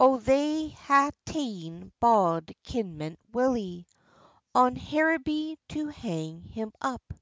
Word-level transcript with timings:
How 0.00 0.16
they 0.16 0.66
hae 0.70 1.10
taen 1.24 1.92
bauld 2.02 2.52
Kinmont 2.64 3.16
Willie, 3.32 3.86
On 4.52 4.74
Hairibee 4.74 5.56
to 5.68 5.86
hang 5.86 6.42
him 6.42 6.72
up? 6.80 7.12